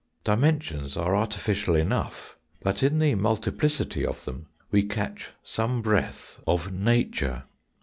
[0.23, 6.73] Dimensions are artificial enough, but in the multiplicity of them we catch some breath of
[6.73, 7.43] nature.